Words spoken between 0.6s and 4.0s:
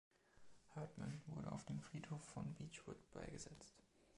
Hurdman wurde auf dem Friedhof von Beechwood beigesetzt.